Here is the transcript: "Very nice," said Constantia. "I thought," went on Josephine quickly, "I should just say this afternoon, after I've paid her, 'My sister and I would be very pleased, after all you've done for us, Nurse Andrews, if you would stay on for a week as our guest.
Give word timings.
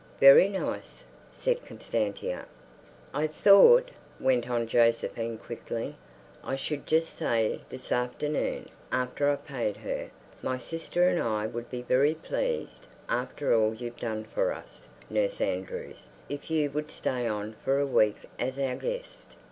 "Very 0.19 0.49
nice," 0.49 1.03
said 1.31 1.63
Constantia. 1.63 2.47
"I 3.13 3.27
thought," 3.27 3.91
went 4.19 4.49
on 4.49 4.65
Josephine 4.65 5.37
quickly, 5.37 5.95
"I 6.43 6.55
should 6.55 6.87
just 6.87 7.15
say 7.15 7.61
this 7.69 7.91
afternoon, 7.91 8.65
after 8.91 9.29
I've 9.29 9.45
paid 9.45 9.77
her, 9.77 10.09
'My 10.41 10.57
sister 10.57 11.03
and 11.03 11.21
I 11.21 11.45
would 11.45 11.69
be 11.69 11.83
very 11.83 12.15
pleased, 12.15 12.87
after 13.09 13.53
all 13.53 13.75
you've 13.75 13.99
done 13.99 14.23
for 14.23 14.51
us, 14.51 14.87
Nurse 15.07 15.39
Andrews, 15.39 16.09
if 16.29 16.49
you 16.49 16.71
would 16.71 16.89
stay 16.89 17.27
on 17.27 17.55
for 17.63 17.77
a 17.79 17.85
week 17.85 18.23
as 18.39 18.57
our 18.57 18.75
guest. 18.77 19.35